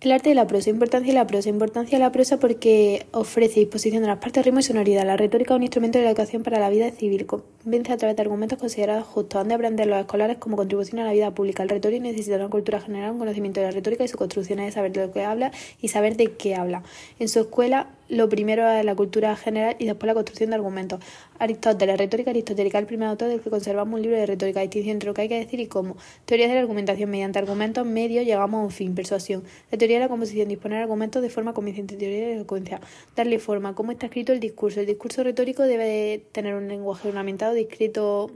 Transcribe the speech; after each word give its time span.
El 0.00 0.12
arte 0.12 0.30
de 0.30 0.34
la 0.34 0.46
prosa, 0.46 0.70
importancia 0.70 1.12
de 1.12 1.18
la 1.18 1.26
prosa. 1.26 1.50
Importancia 1.50 1.98
de 1.98 2.02
la 2.02 2.10
prosa 2.10 2.38
porque 2.38 3.04
ofrece 3.12 3.60
disposición 3.60 4.00
de 4.00 4.08
las 4.08 4.16
partes, 4.16 4.42
ritmo 4.42 4.60
y 4.60 4.62
sonoridad. 4.62 5.04
La 5.04 5.18
retórica 5.18 5.52
es 5.52 5.56
un 5.56 5.62
instrumento 5.62 5.98
de 5.98 6.04
la 6.04 6.10
educación 6.12 6.42
para 6.42 6.58
la 6.58 6.70
vida 6.70 6.90
civil. 6.90 7.26
Convence 7.26 7.92
a 7.92 7.98
través 7.98 8.16
de 8.16 8.22
argumentos 8.22 8.58
considerados 8.58 9.04
justos. 9.04 9.42
Han 9.42 9.48
de 9.48 9.56
aprender 9.56 9.86
los 9.86 10.00
escolares 10.00 10.38
como 10.38 10.56
contribución 10.56 11.00
a 11.00 11.04
la 11.04 11.12
vida 11.12 11.34
pública. 11.34 11.62
El 11.62 11.68
retórico 11.68 12.02
necesita 12.02 12.36
una 12.36 12.48
cultura 12.48 12.80
general, 12.80 13.10
un 13.10 13.18
conocimiento 13.18 13.60
de 13.60 13.66
la 13.66 13.72
retórica 13.72 14.02
y 14.02 14.08
su 14.08 14.16
construcción 14.16 14.60
es 14.60 14.66
de 14.68 14.72
saber 14.72 14.92
de 14.92 15.06
lo 15.06 15.12
que 15.12 15.22
habla 15.22 15.52
y 15.82 15.88
saber 15.88 16.16
de 16.16 16.32
qué 16.32 16.54
habla. 16.54 16.82
En 17.18 17.28
su 17.28 17.40
escuela 17.40 17.88
lo 18.10 18.28
primero 18.28 18.68
es 18.68 18.84
la 18.84 18.94
cultura 18.96 19.36
general 19.36 19.76
y 19.78 19.86
después 19.86 20.08
la 20.08 20.14
construcción 20.14 20.50
de 20.50 20.56
argumentos. 20.56 21.00
Aristóteles, 21.38 21.96
retórica 21.96 22.30
aristotélica, 22.30 22.78
el 22.78 22.86
primer 22.86 23.08
autor 23.08 23.28
del 23.28 23.40
que 23.40 23.50
conservamos 23.50 23.94
un 23.94 24.02
libro 24.02 24.18
de 24.18 24.26
retórica, 24.26 24.60
distinción 24.60 24.94
entre 24.94 25.06
lo 25.06 25.14
que 25.14 25.22
hay 25.22 25.28
que 25.28 25.38
decir 25.38 25.60
y 25.60 25.66
cómo. 25.66 25.96
Teoría 26.24 26.48
de 26.48 26.54
la 26.54 26.60
argumentación. 26.60 27.08
Mediante 27.08 27.38
argumentos 27.38 27.86
medios 27.86 28.26
llegamos 28.26 28.60
a 28.60 28.64
un 28.64 28.70
fin, 28.70 28.94
persuasión. 28.96 29.44
La 29.70 29.78
teoría 29.78 29.98
de 29.98 30.04
la 30.04 30.08
composición, 30.08 30.48
disponer 30.48 30.82
argumentos 30.82 31.22
de 31.22 31.30
forma 31.30 31.54
convincente. 31.54 31.96
Teoría 31.96 32.18
de 32.18 32.26
la 32.26 32.34
elocuencia, 32.34 32.80
darle 33.14 33.38
forma. 33.38 33.74
¿Cómo 33.76 33.92
está 33.92 34.06
escrito 34.06 34.32
el 34.32 34.40
discurso? 34.40 34.80
El 34.80 34.86
discurso 34.86 35.22
retórico 35.22 35.62
debe 35.62 36.24
tener 36.32 36.54
un 36.54 36.66
lenguaje 36.66 37.08
ornamentado, 37.08 37.54
discreto 37.54 38.30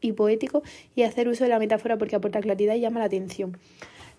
y 0.00 0.12
poético 0.12 0.62
y 0.94 1.02
hacer 1.02 1.28
uso 1.28 1.44
de 1.44 1.50
la 1.50 1.58
metáfora 1.58 1.98
porque 1.98 2.16
aporta 2.16 2.40
claridad 2.40 2.74
y 2.74 2.80
llama 2.80 3.00
la 3.00 3.06
atención. 3.06 3.58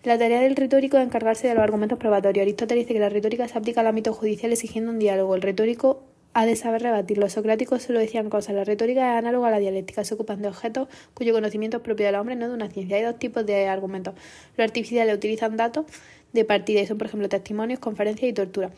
La 0.03 0.17
tarea 0.17 0.39
del 0.39 0.55
retórico 0.55 0.97
es 0.97 1.03
encargarse 1.03 1.49
de 1.49 1.55
los 1.55 1.61
argumentos 1.61 1.99
probatorios. 1.99 2.43
Aristóteles 2.43 2.85
dice 2.85 2.93
que 2.93 3.01
la 3.01 3.09
retórica 3.09 3.45
se 3.49 3.57
aplica 3.57 3.81
al 3.81 3.87
ámbito 3.87 4.13
judicial 4.13 4.53
exigiendo 4.53 4.91
un 4.91 4.97
diálogo. 4.97 5.35
El 5.35 5.41
retórico 5.41 6.03
ha 6.33 6.45
de 6.45 6.55
saber 6.55 6.83
rebatir. 6.83 7.17
Los 7.17 7.33
socráticos 7.33 7.83
solo 7.83 7.99
decían 7.99 8.29
cosas. 8.29 8.55
La 8.55 8.63
retórica 8.63 9.11
es 9.11 9.17
análoga 9.17 9.49
a 9.49 9.51
la 9.51 9.59
dialéctica. 9.59 10.05
Se 10.05 10.13
ocupan 10.13 10.41
de 10.41 10.47
objetos 10.47 10.87
cuyo 11.13 11.33
conocimiento 11.33 11.77
es 11.77 11.83
propio 11.83 12.05
del 12.05 12.15
hombre, 12.15 12.37
no 12.37 12.47
de 12.47 12.53
una 12.53 12.69
ciencia. 12.69 12.95
Hay 12.95 13.03
dos 13.03 13.19
tipos 13.19 13.45
de 13.45 13.67
argumentos. 13.67 14.13
Los 14.55 14.63
artificiales 14.63 15.13
utilizan 15.13 15.57
datos 15.57 15.85
de 16.31 16.45
partida 16.45 16.79
y 16.79 16.87
son, 16.87 16.97
por 16.97 17.07
ejemplo, 17.07 17.27
testimonios, 17.27 17.79
conferencias 17.79 18.29
y 18.29 18.33
tortura. 18.33 18.71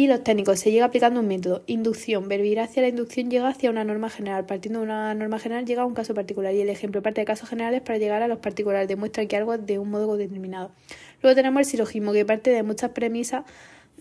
Y 0.00 0.06
los 0.06 0.24
técnicos, 0.24 0.58
se 0.58 0.72
llega 0.72 0.86
aplicando 0.86 1.20
un 1.20 1.28
método. 1.28 1.62
Inducción. 1.66 2.26
Verbir 2.26 2.58
hacia 2.60 2.80
la 2.80 2.88
inducción 2.88 3.28
llega 3.28 3.48
hacia 3.48 3.68
una 3.68 3.84
norma 3.84 4.08
general. 4.08 4.46
Partiendo 4.46 4.78
de 4.78 4.86
una 4.86 5.12
norma 5.12 5.38
general 5.38 5.66
llega 5.66 5.82
a 5.82 5.84
un 5.84 5.92
caso 5.92 6.14
particular. 6.14 6.54
Y 6.54 6.62
el 6.62 6.70
ejemplo 6.70 7.02
parte 7.02 7.20
de 7.20 7.26
casos 7.26 7.50
generales 7.50 7.82
para 7.82 7.98
llegar 7.98 8.22
a 8.22 8.26
los 8.26 8.38
particulares. 8.38 8.88
Demuestra 8.88 9.26
que 9.26 9.36
algo 9.36 9.52
es 9.52 9.66
de 9.66 9.78
un 9.78 9.90
modo 9.90 10.16
determinado. 10.16 10.72
Luego 11.20 11.36
tenemos 11.36 11.60
el 11.60 11.66
silogismo, 11.66 12.14
que 12.14 12.24
parte 12.24 12.48
de 12.48 12.62
muchas 12.62 12.92
premisas 12.92 13.44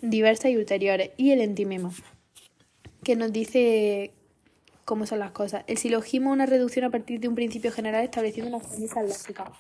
diversas 0.02 0.52
y 0.52 0.56
ulteriores. 0.56 1.11
Y 1.17 1.31
el 1.31 1.41
entimema, 1.41 1.91
que 3.03 3.17
nos 3.17 3.34
dice 3.34 4.13
cómo 4.86 5.06
son 5.06 5.19
las 5.19 5.31
cosas. 5.31 5.66
El 5.67 5.78
silogismo 5.78 6.30
es 6.30 6.36
una 6.36 6.45
reducción 6.45 6.86
a 6.86 6.91
partir 6.91 7.19
de 7.19 7.28
un 7.28 7.36
principio 7.36 7.73
general 7.73 8.06
estableciendo 8.06 8.56
una 8.56 8.66
premisa 8.66 9.03
lógica. 9.03 9.52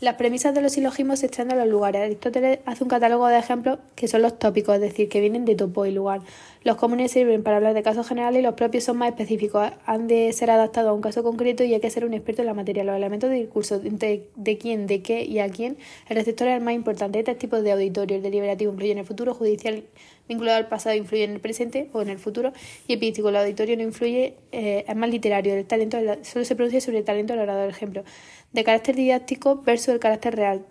Las 0.00 0.14
premisas 0.16 0.54
de 0.54 0.60
los 0.60 0.72
silogismos 0.72 1.20
se 1.20 1.26
extienden 1.26 1.58
a 1.58 1.64
los 1.64 1.70
lugares. 1.70 2.02
Aristóteles 2.02 2.58
hace 2.66 2.82
un 2.82 2.90
catálogo 2.90 3.26
de 3.28 3.38
ejemplos 3.38 3.78
que 3.94 4.08
son 4.08 4.22
los 4.22 4.38
tópicos, 4.38 4.74
es 4.74 4.80
decir, 4.80 5.08
que 5.08 5.20
vienen 5.20 5.44
de 5.44 5.54
topo 5.54 5.86
y 5.86 5.92
lugar. 5.92 6.20
Los 6.64 6.76
comunes 6.76 7.12
sirven 7.12 7.42
para 7.42 7.58
hablar 7.58 7.74
de 7.74 7.82
casos 7.82 8.08
generales 8.08 8.40
y 8.40 8.42
los 8.42 8.54
propios 8.54 8.84
son 8.84 8.96
más 8.96 9.10
específicos. 9.10 9.70
Han 9.84 10.08
de 10.08 10.32
ser 10.32 10.50
adaptados 10.50 10.88
a 10.88 10.92
un 10.94 11.02
caso 11.02 11.22
concreto 11.22 11.62
y 11.62 11.74
hay 11.74 11.80
que 11.80 11.90
ser 11.90 12.06
un 12.06 12.14
experto 12.14 12.40
en 12.40 12.46
la 12.46 12.54
materia. 12.54 12.84
Los 12.84 12.96
elementos 12.96 13.28
de 13.28 13.36
discurso, 13.36 13.78
de, 13.78 14.28
de 14.34 14.58
quién, 14.58 14.86
de 14.86 15.02
qué 15.02 15.24
y 15.24 15.40
a 15.40 15.50
quién, 15.50 15.76
el 16.08 16.16
receptor 16.16 16.48
es 16.48 16.56
el 16.56 16.62
más 16.62 16.74
importante. 16.74 17.22
Tres 17.22 17.38
tipos 17.38 17.62
de 17.62 17.72
auditorio. 17.72 18.16
El 18.16 18.22
deliberativo 18.22 18.72
influye 18.72 18.92
en 18.92 18.98
el 18.98 19.04
futuro, 19.04 19.34
judicial 19.34 19.84
vinculado 20.28 20.58
al 20.58 20.68
pasado 20.68 20.96
influye 20.96 21.24
en 21.24 21.32
el 21.32 21.40
presente 21.40 21.90
o 21.92 22.02
en 22.02 22.08
el 22.08 22.18
futuro 22.18 22.52
y 22.86 22.94
epístico, 22.94 23.28
el 23.28 23.36
auditorio 23.36 23.76
no 23.76 23.82
influye, 23.82 24.36
eh, 24.52 24.84
es 24.88 24.96
más 24.96 25.10
literario, 25.10 25.54
el 25.54 25.66
talento 25.66 25.98
solo 26.22 26.44
se 26.44 26.56
produce 26.56 26.80
sobre 26.80 26.98
el 26.98 27.04
talento 27.04 27.34
del 27.34 27.42
orador, 27.42 27.68
ejemplo, 27.68 28.04
de 28.52 28.64
carácter 28.64 28.96
didáctico 28.96 29.56
versus 29.62 29.88
el 29.88 30.00
carácter 30.00 30.36
real. 30.36 30.64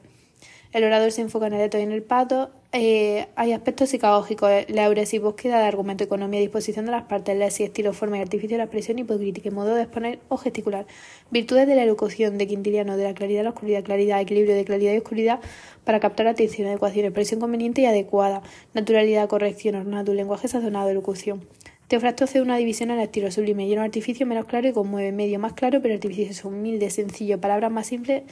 El 0.71 0.83
orador 0.85 1.11
se 1.11 1.21
enfoca 1.21 1.47
en 1.47 1.53
el 1.53 1.59
dato 1.59 1.77
y 1.77 1.83
en 1.83 1.91
el 1.91 2.01
pato. 2.01 2.49
Eh, 2.75 3.27
hay 3.35 3.53
aspectos 3.53 3.89
psicológicos, 3.89 4.49
la 4.67 4.85
euresis, 4.85 5.21
búsqueda 5.21 5.59
de 5.59 5.65
argumento, 5.65 6.03
economía, 6.03 6.39
disposición 6.39 6.85
de 6.85 6.91
las 6.91 7.03
partes, 7.03 7.37
lesis, 7.37 7.67
estilo, 7.67 7.93
forma 7.93 8.17
y 8.17 8.21
artificio 8.21 8.55
de 8.55 8.57
la 8.57 8.63
expresión, 8.63 8.97
hipocrítica, 8.97 9.51
modo 9.51 9.75
de 9.75 9.83
exponer 9.83 10.17
o 10.27 10.37
gesticular. 10.37 10.87
Virtudes 11.29 11.67
de 11.67 11.75
la 11.75 11.83
elocución 11.83 12.39
de 12.39 12.47
Quintiliano, 12.47 12.97
de 12.97 13.03
la 13.03 13.13
claridad 13.13 13.41
y 13.41 13.43
la 13.43 13.49
oscuridad, 13.51 13.83
claridad, 13.83 14.19
equilibrio 14.19 14.55
de 14.55 14.65
claridad 14.65 14.91
y 14.93 14.97
oscuridad 14.97 15.39
para 15.83 15.99
captar 15.99 16.25
atención, 16.25 16.67
adecuación, 16.67 17.05
expresión 17.05 17.39
conveniente 17.39 17.81
y 17.81 17.85
adecuada, 17.85 18.41
naturalidad, 18.73 19.29
corrección, 19.29 19.75
ornato, 19.75 20.15
lenguaje 20.15 20.47
sazonado, 20.47 20.89
elocución. 20.89 21.47
Teofrasto 21.89 22.23
hace 22.23 22.41
una 22.41 22.57
división 22.57 22.89
el 22.89 22.99
estilo 23.01 23.29
sublime, 23.29 23.67
lleno 23.67 23.83
artificio, 23.83 24.25
menos 24.25 24.45
claro 24.45 24.67
y 24.67 24.73
conmueve, 24.73 25.11
medio 25.11 25.37
más 25.37 25.53
claro, 25.53 25.79
pero 25.79 25.93
artificioso, 25.93 26.47
humilde, 26.47 26.89
sencillo, 26.89 27.39
palabras 27.39 27.71
más 27.71 27.85
simples 27.85 28.23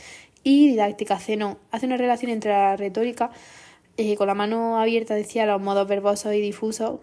y 0.44 0.70
didáctica. 0.70 1.20
Zenón 1.20 1.60
hace 1.70 1.86
una 1.86 1.98
relación 1.98 2.32
entre 2.32 2.50
la 2.50 2.76
retórica, 2.76 3.30
eh, 4.06 4.16
con 4.16 4.28
la 4.28 4.34
mano 4.34 4.80
abierta, 4.80 5.16
decía, 5.16 5.46
los 5.46 5.62
modos 5.62 5.88
verbosos 5.88 6.34
y 6.34 6.42
difusos 6.42 7.00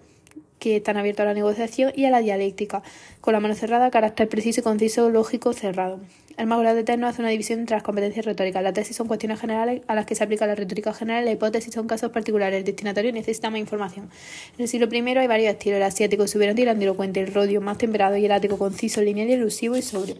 que 0.58 0.76
están 0.76 0.96
abiertos 0.96 1.22
a 1.22 1.26
la 1.26 1.34
negociación, 1.34 1.92
y 1.94 2.04
a 2.04 2.10
la 2.10 2.20
dialéctica, 2.20 2.82
con 3.20 3.32
la 3.32 3.40
mano 3.40 3.54
cerrada, 3.54 3.90
carácter 3.90 4.28
preciso 4.28 4.60
y 4.60 4.64
conciso, 4.64 5.08
lógico, 5.08 5.52
cerrado. 5.52 6.00
El 6.36 6.46
mago 6.46 6.62
de 6.62 6.80
Eterno 6.80 7.08
hace 7.08 7.20
una 7.20 7.30
división 7.30 7.58
entre 7.58 7.74
las 7.74 7.82
competencias 7.82 8.24
retóricas. 8.24 8.62
La 8.62 8.72
tesis 8.72 8.96
son 8.96 9.08
cuestiones 9.08 9.40
generales 9.40 9.82
a 9.88 9.96
las 9.96 10.06
que 10.06 10.14
se 10.14 10.22
aplica 10.22 10.46
la 10.46 10.54
retórica 10.54 10.92
general, 10.92 11.24
la 11.24 11.32
hipótesis 11.32 11.74
son 11.74 11.88
casos 11.88 12.12
particulares. 12.12 12.58
El 12.58 12.64
destinatario 12.64 13.12
necesita 13.12 13.50
más 13.50 13.58
información. 13.58 14.08
En 14.56 14.62
el 14.62 14.68
siglo 14.68 14.86
I 14.92 15.18
hay 15.18 15.26
varios 15.26 15.52
estilos: 15.52 15.78
el 15.78 15.82
asiático, 15.82 16.22
exuberante 16.22 16.62
y 16.62 16.64
el 16.64 16.68
andilocuente, 16.68 17.20
el 17.20 17.34
rodio, 17.34 17.60
más 17.60 17.78
temperado 17.78 18.16
y 18.16 18.24
el 18.24 18.30
ático, 18.30 18.56
conciso, 18.56 19.00
lineal 19.00 19.30
elusivo 19.30 19.76
y 19.76 19.82
sobrio. 19.82 20.14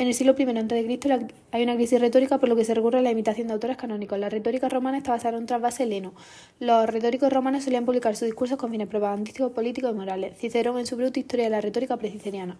En 0.00 0.06
el 0.06 0.14
siglo 0.14 0.36
I 0.38 0.44
a.C. 0.44 1.26
hay 1.50 1.62
una 1.64 1.74
crisis 1.74 2.00
retórica 2.00 2.38
por 2.38 2.48
lo 2.48 2.54
que 2.54 2.64
se 2.64 2.72
recurre 2.72 3.00
a 3.00 3.02
la 3.02 3.10
imitación 3.10 3.48
de 3.48 3.54
autores 3.54 3.76
canónicos. 3.76 4.16
La 4.16 4.28
retórica 4.28 4.68
romana 4.68 4.96
está 4.96 5.10
basada 5.10 5.34
en 5.34 5.40
un 5.40 5.46
trasvase 5.46 5.82
heleno. 5.82 6.14
Los 6.60 6.88
retóricos 6.88 7.32
romanos 7.32 7.64
solían 7.64 7.84
publicar 7.84 8.14
sus 8.14 8.26
discursos 8.26 8.58
con 8.58 8.70
fines 8.70 8.86
propagandísticos, 8.86 9.50
políticos 9.50 9.90
y 9.92 9.94
morales. 9.96 10.38
Cicerón 10.38 10.78
en 10.78 10.86
su 10.86 10.94
bruta 10.94 11.18
historia 11.18 11.46
de 11.46 11.50
la 11.50 11.60
retórica 11.60 11.96
preciceriana. 11.96 12.58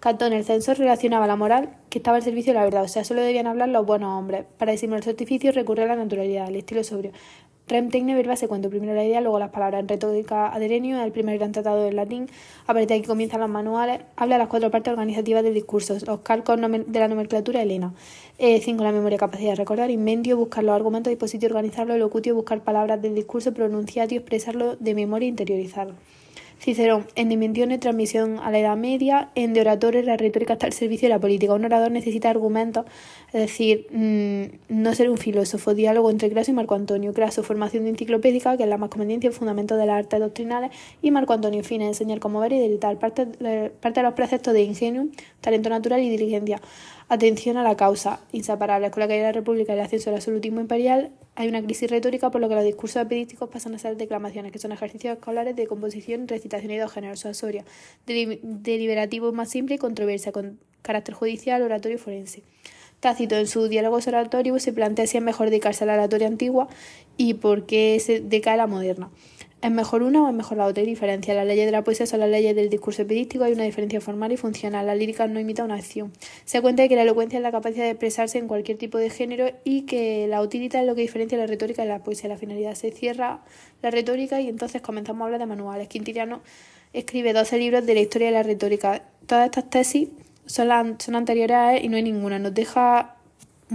Catón, 0.00 0.32
el 0.32 0.44
censor, 0.44 0.76
relacionaba 0.76 1.28
la 1.28 1.36
moral 1.36 1.76
que 1.88 1.98
estaba 1.98 2.16
al 2.16 2.24
servicio 2.24 2.52
de 2.52 2.58
la 2.58 2.64
verdad, 2.64 2.82
o 2.82 2.88
sea, 2.88 3.04
solo 3.04 3.22
debían 3.22 3.46
hablar 3.46 3.68
los 3.68 3.86
buenos 3.86 4.18
hombres. 4.18 4.44
Para 4.58 4.72
disimular 4.72 5.04
su 5.04 5.10
artificio 5.10 5.52
recurre 5.52 5.84
a 5.84 5.86
la 5.86 5.94
naturalidad, 5.94 6.46
al 6.46 6.56
estilo 6.56 6.82
sobrio. 6.82 7.12
Rem 7.68 7.90
tecne 7.90 8.14
verba 8.14 8.36
se 8.36 8.48
primero 8.48 8.94
la 8.94 9.04
idea, 9.04 9.20
luego 9.20 9.38
las 9.38 9.50
palabras. 9.50 9.80
En 9.80 9.88
retórica 9.88 10.48
aderenio, 10.48 11.02
el 11.02 11.12
primer 11.12 11.38
gran 11.38 11.52
tratado 11.52 11.82
del 11.82 11.96
latín, 11.96 12.28
a 12.64 12.66
partir 12.66 12.88
de 12.88 12.94
aquí 12.94 13.06
comienzan 13.06 13.40
los 13.40 13.48
manuales, 13.48 14.00
habla 14.16 14.34
de 14.34 14.40
las 14.40 14.48
cuatro 14.48 14.70
partes 14.70 14.90
organizativas 14.90 15.42
del 15.42 15.54
discurso, 15.54 15.96
los 16.06 16.20
calcos 16.20 16.60
de 16.60 16.98
la 16.98 17.08
nomenclatura 17.08 17.62
helena. 17.62 17.94
Eh, 18.44 18.60
cinco, 18.60 18.82
la 18.82 18.90
memoria, 18.90 19.18
capacidad 19.18 19.50
de 19.50 19.54
recordar, 19.54 19.92
invendio, 19.92 20.36
buscar 20.36 20.64
los 20.64 20.74
argumentos, 20.74 21.12
dispositivo, 21.12 21.54
organizarlo, 21.54 21.96
locutio, 21.96 22.34
buscar 22.34 22.60
palabras 22.64 23.00
del 23.00 23.14
discurso, 23.14 23.54
pronunciatio, 23.54 24.18
expresarlo 24.18 24.74
de 24.74 24.96
memoria 24.96 25.28
interiorizarlo. 25.28 25.94
Cicerón, 26.62 27.06
en 27.16 27.28
dimensión 27.28 27.72
y 27.72 27.78
transmisión 27.78 28.38
a 28.38 28.52
la 28.52 28.58
Edad 28.60 28.76
Media, 28.76 29.30
en 29.34 29.52
de 29.52 29.60
oradores 29.62 30.04
la 30.04 30.16
retórica 30.16 30.52
está 30.52 30.66
al 30.66 30.72
servicio 30.72 31.08
de 31.08 31.14
la 31.14 31.20
política. 31.20 31.54
Un 31.54 31.64
orador 31.64 31.90
necesita 31.90 32.30
argumentos, 32.30 32.86
es 33.32 33.40
decir, 33.40 33.86
mm, 33.90 34.72
no 34.80 34.94
ser 34.94 35.10
un 35.10 35.18
filósofo, 35.18 35.74
diálogo 35.74 36.08
entre 36.08 36.30
Craso 36.30 36.52
y 36.52 36.54
Marco 36.54 36.76
Antonio. 36.76 37.12
Craso, 37.14 37.42
formación 37.42 37.82
de 37.82 37.90
enciclopédica, 37.90 38.56
que 38.56 38.62
es 38.62 38.68
la 38.68 38.78
más 38.78 38.90
conveniencia 38.90 39.30
y 39.30 39.32
fundamento 39.32 39.76
de 39.76 39.86
las 39.86 39.98
artes 39.98 40.20
doctrinales, 40.20 40.70
y 41.02 41.10
Marco 41.10 41.32
Antonio, 41.32 41.64
fines, 41.64 41.88
enseñar 41.88 42.20
cómo 42.20 42.38
ver 42.38 42.52
y 42.52 42.60
delitar, 42.60 42.96
parte, 42.96 43.26
parte 43.80 44.00
de 44.00 44.04
los 44.04 44.14
preceptos 44.14 44.54
de 44.54 44.62
ingenio, 44.62 45.08
talento 45.42 45.68
natural 45.68 46.00
y 46.00 46.08
diligencia. 46.08 46.62
Atención 47.10 47.58
a 47.58 47.62
la 47.62 47.76
causa, 47.76 48.20
inseparables 48.32 48.90
con 48.90 49.00
la 49.00 49.08
caída 49.08 49.26
de 49.26 49.28
la 49.28 49.32
República 49.32 49.74
y 49.74 49.76
el 49.76 49.82
ascenso 49.82 50.08
del 50.08 50.16
absolutismo 50.16 50.60
imperial, 50.60 51.10
hay 51.34 51.48
una 51.48 51.62
crisis 51.62 51.90
retórica 51.90 52.30
por 52.30 52.40
lo 52.40 52.48
que 52.48 52.54
los 52.54 52.64
discursos 52.64 53.02
epidísticos 53.02 53.50
pasan 53.50 53.74
a 53.74 53.78
ser 53.78 53.98
declamaciones, 53.98 54.52
que 54.52 54.58
son 54.58 54.72
ejercicios 54.72 55.18
escolares 55.18 55.54
de 55.54 55.66
composición, 55.66 56.26
recitación 56.28 56.70
y 56.70 56.78
dos 56.78 56.90
géneros, 56.90 57.26
asoria, 57.26 57.64
deliberativo 58.06 59.32
más 59.32 59.50
simple 59.50 59.74
y 59.74 59.78
controversia, 59.78 60.32
con 60.32 60.58
carácter 60.80 61.14
judicial, 61.14 61.60
oratorio 61.62 61.96
y 61.96 62.00
forense. 62.00 62.42
Tácito 63.00 63.36
en 63.36 63.48
su 63.48 63.66
diálogos 63.66 64.06
oratorios 64.06 64.62
se 64.62 64.72
plantea 64.72 65.06
si 65.08 65.16
es 65.16 65.22
mejor 65.22 65.50
dedicarse 65.50 65.82
a 65.82 65.88
la 65.88 65.94
oratoria 65.94 66.28
antigua 66.28 66.68
y 67.16 67.34
por 67.34 67.66
qué 67.66 67.98
se 68.00 68.20
decae 68.20 68.56
la 68.56 68.68
moderna. 68.68 69.10
¿Es 69.62 69.70
mejor 69.70 70.02
una 70.02 70.24
o 70.24 70.28
es 70.28 70.34
mejor 70.34 70.58
la 70.58 70.66
otra? 70.66 70.80
Hay 70.80 70.88
diferencia. 70.88 71.34
Las 71.34 71.46
leyes 71.46 71.66
de 71.66 71.70
la 71.70 71.84
poesía 71.84 72.04
son 72.04 72.18
las 72.18 72.28
leyes 72.28 72.56
del 72.56 72.68
discurso 72.68 73.02
epidístico, 73.02 73.44
hay 73.44 73.52
una 73.52 73.62
diferencia 73.62 74.00
formal 74.00 74.32
y 74.32 74.36
funcional. 74.36 74.86
La 74.86 74.96
lírica 74.96 75.28
no 75.28 75.38
imita 75.38 75.62
una 75.62 75.76
acción. 75.76 76.12
Se 76.44 76.60
cuenta 76.60 76.88
que 76.88 76.96
la 76.96 77.02
elocuencia 77.02 77.36
es 77.38 77.44
la 77.44 77.52
capacidad 77.52 77.84
de 77.84 77.90
expresarse 77.90 78.38
en 78.38 78.48
cualquier 78.48 78.76
tipo 78.76 78.98
de 78.98 79.08
género 79.08 79.52
y 79.62 79.82
que 79.82 80.26
la 80.26 80.42
utilidad 80.42 80.80
es 80.80 80.88
lo 80.88 80.96
que 80.96 81.02
diferencia 81.02 81.38
la 81.38 81.46
retórica 81.46 81.82
de 81.82 81.88
la 81.88 82.02
poesía. 82.02 82.28
La 82.28 82.38
finalidad 82.38 82.74
se 82.74 82.90
cierra 82.90 83.44
la 83.82 83.92
retórica 83.92 84.40
y 84.40 84.48
entonces 84.48 84.82
comenzamos 84.82 85.22
a 85.22 85.24
hablar 85.26 85.38
de 85.38 85.46
manuales. 85.46 85.86
Quintiliano 85.86 86.42
escribe 86.92 87.32
12 87.32 87.56
libros 87.58 87.86
de 87.86 87.94
la 87.94 88.00
historia 88.00 88.26
de 88.26 88.34
la 88.34 88.42
retórica. 88.42 89.04
Todas 89.26 89.44
estas 89.44 89.70
tesis 89.70 90.08
son, 90.44 90.96
son 90.98 91.14
anteriores 91.14 91.56
a 91.56 91.76
él 91.76 91.84
y 91.84 91.88
no 91.88 91.96
hay 91.96 92.02
ninguna. 92.02 92.40
Nos 92.40 92.52
deja 92.52 93.11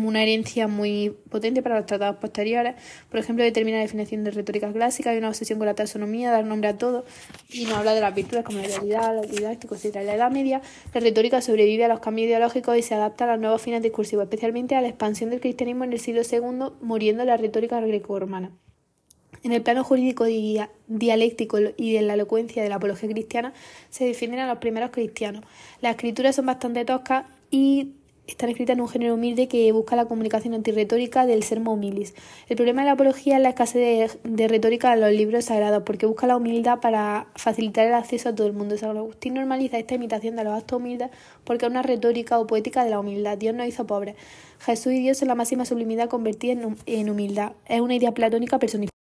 una 0.05 0.21
herencia 0.21 0.67
muy 0.67 1.15
potente 1.29 1.61
para 1.61 1.77
los 1.77 1.85
tratados 1.85 2.17
posteriores. 2.17 2.75
Por 3.09 3.19
ejemplo, 3.19 3.43
determina 3.43 3.77
la 3.77 3.83
definición 3.83 4.23
de 4.23 4.31
retórica 4.31 4.71
clásica, 4.71 5.11
hay 5.11 5.17
una 5.17 5.29
obsesión 5.29 5.59
con 5.59 5.65
la 5.65 5.73
taxonomía, 5.73 6.31
dar 6.31 6.45
nombre 6.45 6.69
a 6.69 6.77
todo, 6.77 7.05
y 7.49 7.65
nos 7.65 7.73
habla 7.73 7.93
de 7.93 8.01
las 8.01 8.13
virtudes 8.13 8.43
como 8.43 8.59
la 8.59 8.67
realidad, 8.67 9.15
la 9.15 9.21
didáctico, 9.21 9.75
etc. 9.75 9.95
En 9.97 10.05
la 10.07 10.15
Edad 10.15 10.31
Media, 10.31 10.61
la 10.93 11.01
retórica 11.01 11.41
sobrevive 11.41 11.85
a 11.85 11.87
los 11.87 11.99
cambios 11.99 12.27
ideológicos 12.27 12.77
y 12.77 12.81
se 12.81 12.95
adapta 12.95 13.23
a 13.23 13.27
los 13.27 13.39
nuevos 13.39 13.61
fines 13.61 13.81
discursivos, 13.81 14.23
especialmente 14.23 14.75
a 14.75 14.81
la 14.81 14.87
expansión 14.87 15.29
del 15.29 15.39
cristianismo 15.39 15.83
en 15.83 15.93
el 15.93 15.99
siglo 15.99 16.21
II, 16.29 16.75
muriendo 16.81 17.25
la 17.25 17.37
retórica 17.37 17.79
greco-romana. 17.79 18.51
En 19.43 19.51
el 19.51 19.61
plano 19.61 19.83
jurídico 19.83 20.25
dialéctico 20.87 21.59
y 21.77 21.93
de 21.93 22.01
la 22.01 22.15
elocuencia 22.15 22.63
de 22.63 22.69
la 22.69 22.75
apología 22.75 23.09
cristiana 23.09 23.53
se 23.89 24.05
defienden 24.05 24.39
a 24.39 24.47
los 24.47 24.57
primeros 24.57 24.89
cristianos. 24.89 25.43
Las 25.79 25.91
escrituras 25.91 26.35
son 26.35 26.47
bastante 26.47 26.83
toscas 26.85 27.25
y 27.51 27.93
están 28.27 28.49
escritas 28.49 28.75
en 28.75 28.81
un 28.81 28.89
género 28.89 29.15
humilde 29.15 29.47
que 29.47 29.71
busca 29.71 29.95
la 29.95 30.05
comunicación 30.05 30.53
antirretórica 30.53 31.25
del 31.25 31.43
sermo 31.43 31.73
humilis. 31.73 32.13
El 32.49 32.57
problema 32.57 32.81
de 32.81 32.87
la 32.87 32.91
apología 32.91 33.37
es 33.37 33.41
la 33.41 33.49
escasez 33.49 34.19
de, 34.23 34.47
retórica 34.47 34.93
en 34.93 35.01
los 35.01 35.11
libros 35.11 35.45
sagrados, 35.45 35.83
porque 35.83 36.05
busca 36.05 36.27
la 36.27 36.37
humildad 36.37 36.79
para 36.79 37.27
facilitar 37.35 37.87
el 37.87 37.93
acceso 37.93 38.29
a 38.29 38.35
todo 38.35 38.47
el 38.47 38.53
mundo. 38.53 38.77
San 38.77 38.95
Agustín 38.95 39.35
normaliza 39.35 39.77
esta 39.77 39.95
imitación 39.95 40.35
de 40.35 40.43
los 40.43 40.53
actos 40.53 40.79
humildes 40.79 41.09
porque 41.43 41.65
es 41.65 41.71
una 41.71 41.81
retórica 41.81 42.39
o 42.39 42.47
poética 42.47 42.83
de 42.83 42.89
la 42.89 42.99
humildad. 42.99 43.37
Dios 43.37 43.55
nos 43.55 43.67
hizo 43.67 43.87
pobres. 43.87 44.15
Jesús 44.59 44.93
y 44.93 44.99
Dios 44.99 45.17
son 45.17 45.29
la 45.29 45.35
máxima 45.35 45.65
sublimidad 45.65 46.09
convertida 46.09 46.53
en 46.85 47.09
humildad. 47.09 47.53
Es 47.67 47.81
una 47.81 47.95
idea 47.95 48.11
platónica 48.11 48.59
personificada. 48.59 48.96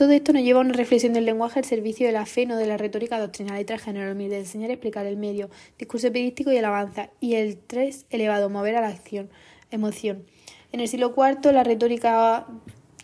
Todo 0.00 0.12
esto 0.12 0.32
nos 0.32 0.42
lleva 0.42 0.60
a 0.60 0.62
una 0.62 0.72
reflexión 0.72 1.12
del 1.12 1.26
lenguaje 1.26 1.58
al 1.58 1.66
servicio 1.66 2.06
de 2.06 2.14
la 2.14 2.24
fe, 2.24 2.46
no 2.46 2.56
de 2.56 2.66
la 2.66 2.78
retórica 2.78 3.20
doctrinal 3.20 3.60
y 3.60 3.66
transgénero, 3.66 4.14
de 4.14 4.38
enseñar 4.38 4.70
explicar 4.70 5.04
el 5.04 5.18
medio, 5.18 5.50
discurso 5.78 6.06
epidístico 6.06 6.50
y 6.50 6.56
alabanza, 6.56 7.10
y 7.20 7.34
el 7.34 7.58
3 7.58 8.06
elevado, 8.08 8.48
mover 8.48 8.76
a 8.76 8.80
la 8.80 8.88
acción, 8.88 9.28
emoción. 9.70 10.24
En 10.72 10.80
el 10.80 10.88
siglo 10.88 11.14
IV 11.14 11.52
la 11.52 11.64
retórica 11.64 12.46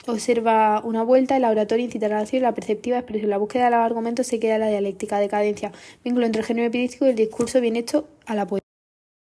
observa 0.06 0.80
una 0.82 1.02
vuelta, 1.02 1.38
la 1.38 1.50
oratoria 1.50 1.84
incita 1.84 2.06
a 2.06 2.08
la 2.08 2.20
acción, 2.20 2.42
la 2.42 2.54
perceptiva 2.54 2.96
expresión, 2.96 3.28
la 3.28 3.36
búsqueda 3.36 3.66
de 3.66 3.72
los 3.72 3.80
argumentos 3.80 4.26
se 4.26 4.40
queda 4.40 4.56
la 4.56 4.68
dialéctica, 4.68 5.18
decadencia, 5.18 5.72
vínculo 6.02 6.24
entre 6.24 6.40
el 6.40 6.46
género 6.46 6.68
epidístico 6.68 7.04
y 7.04 7.10
el 7.10 7.16
discurso 7.16 7.60
bien 7.60 7.76
hecho 7.76 8.08
a 8.24 8.34
la 8.34 8.46
poesía. 8.46 8.65